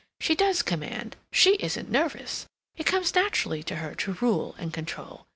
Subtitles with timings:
[0.19, 5.27] She does command, she isn't nervous; it comes naturally to her to rule and control.